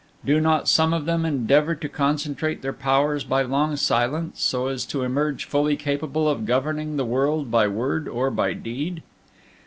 [0.25, 4.83] Do not some of them endeavor to concentrate their powers by long silence, so as
[4.87, 9.03] to emerge fully capable of governing the world by word or by deed?